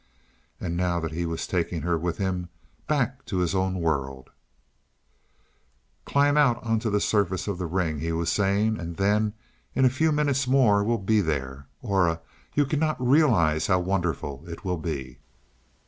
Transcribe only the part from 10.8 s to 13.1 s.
we'll be there. Aura, you cannot